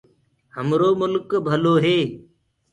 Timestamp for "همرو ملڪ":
0.55-1.29